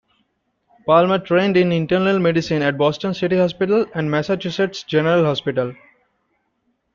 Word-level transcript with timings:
Palmer 0.87 1.19
trained 1.19 1.55
in 1.57 1.71
internal 1.71 2.17
medicine 2.17 2.63
at 2.63 2.75
Boston 2.75 3.13
City 3.13 3.37
Hospital 3.37 3.85
and 3.93 4.09
Massachusetts 4.09 4.81
General 4.81 5.23
Hospital. 5.25 5.75